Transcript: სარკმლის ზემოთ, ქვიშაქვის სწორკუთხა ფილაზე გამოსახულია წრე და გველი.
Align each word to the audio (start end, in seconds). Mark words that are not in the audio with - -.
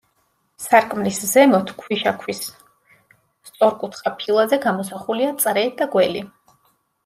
სარკმლის 0.61 1.19
ზემოთ, 1.31 1.73
ქვიშაქვის 1.81 2.41
სწორკუთხა 3.51 4.15
ფილაზე 4.25 4.63
გამოსახულია 4.67 5.39
წრე 5.45 5.69
და 5.83 5.93
გველი. 5.97 6.29